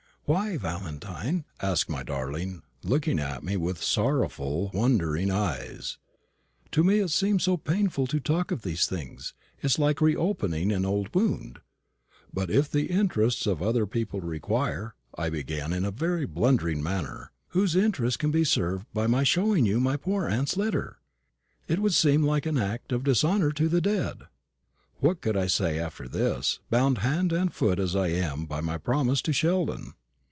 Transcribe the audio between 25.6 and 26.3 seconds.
after